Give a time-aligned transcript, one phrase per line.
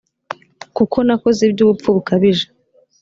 [0.75, 2.45] kuko nakoze iby ubupfu bukabije